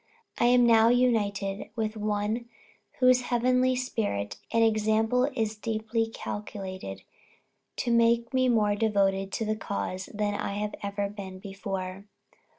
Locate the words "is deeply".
5.35-6.07